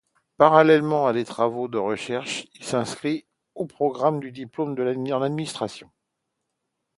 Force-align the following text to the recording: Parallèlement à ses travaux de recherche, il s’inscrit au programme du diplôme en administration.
Parallèlement 0.37 1.05
à 1.05 1.13
ses 1.13 1.25
travaux 1.25 1.67
de 1.67 1.77
recherche, 1.77 2.47
il 2.55 2.63
s’inscrit 2.63 3.27
au 3.53 3.67
programme 3.67 4.19
du 4.19 4.31
diplôme 4.31 4.73
en 4.79 5.21
administration. 5.21 5.91